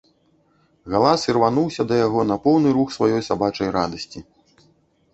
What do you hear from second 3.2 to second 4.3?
сабачай радасці.